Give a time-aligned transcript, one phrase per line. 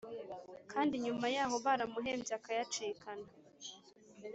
[0.71, 3.27] Kndi nyuma yahoo baramuhembye akayacikana